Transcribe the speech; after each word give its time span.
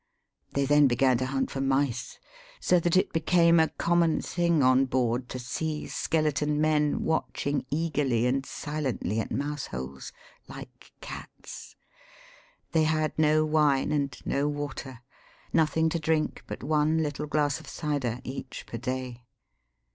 They 0.53 0.65
then 0.65 0.87
began 0.87 1.19
to 1.19 1.27
hunt 1.27 1.51
for 1.51 1.61
mice, 1.61 2.17
so 2.59 2.79
that 2.79 2.97
it 2.97 3.13
became 3.13 3.59
a 3.59 3.67
common 3.67 4.19
thing 4.19 4.63
onboard, 4.63 5.29
to 5.29 5.37
see 5.37 5.85
skeleton 5.85 6.59
men 6.59 7.03
watching 7.03 7.67
eagerly 7.69 8.25
and 8.25 8.43
silently 8.43 9.19
at 9.19 9.29
mouse 9.31 9.67
holes, 9.67 10.11
like 10.47 10.91
cats. 11.01 11.75
They 12.71 12.85
had 12.85 13.13
no 13.19 13.45
wine 13.45 13.91
and 13.91 14.19
no 14.25 14.47
water; 14.47 15.01
nothing 15.53 15.87
to 15.89 15.99
drink 15.99 16.45
but 16.47 16.63
one 16.63 17.03
little 17.03 17.27
glass 17.27 17.59
of 17.59 17.67
cider, 17.67 18.21
each, 18.23 18.65
per 18.65 18.79
day. 18.79 19.21